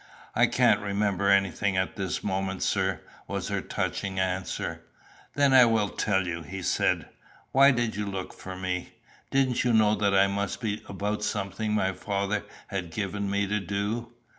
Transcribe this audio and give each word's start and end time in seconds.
"I 0.35 0.47
can't 0.47 0.81
remember 0.81 1.29
anything 1.29 1.77
at 1.77 1.95
this 1.95 2.23
moment, 2.23 2.63
sir," 2.63 3.01
was 3.27 3.49
her 3.49 3.61
touching 3.61 4.19
answer. 4.19 4.81
"Then 5.35 5.53
I 5.53 5.65
will 5.65 5.89
tell 5.89 6.25
you. 6.25 6.41
He 6.41 6.63
said, 6.63 7.07
'Why 7.51 7.69
did 7.69 7.95
you 7.95 8.07
look 8.07 8.33
for 8.33 8.55
me? 8.55 8.95
Didn't 9.29 9.63
you 9.63 9.71
know 9.73 9.93
that 9.93 10.15
I 10.15 10.25
must 10.25 10.59
be 10.59 10.81
about 10.89 11.23
something 11.23 11.73
my 11.73 11.91
Father 11.91 12.43
had 12.69 12.89
given 12.89 13.29
me 13.29 13.45
to 13.45 13.59
do? 13.59 14.11